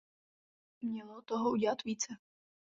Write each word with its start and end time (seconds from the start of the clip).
Mělo 0.81 1.21
toho 1.21 1.49
udělat 1.51 1.83
více. 1.83 2.13